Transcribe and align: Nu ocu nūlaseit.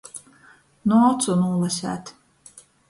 Nu 0.93 0.97
ocu 1.11 1.37
nūlaseit. 1.43 2.15